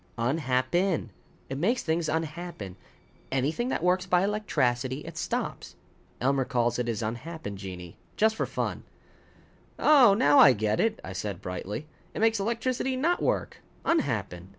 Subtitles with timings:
[0.17, 1.11] "Unhap pen.
[1.47, 2.75] It makes things unhappen.
[3.31, 5.75] Anything that works by electracity, it stops.
[6.19, 7.97] Elmer calls it his unhappen genii.
[8.17, 8.81] Just for fun."
[9.77, 11.85] "Oh, now I get it," I said brightly.
[12.15, 14.49] "It makes electricity not work unhappen.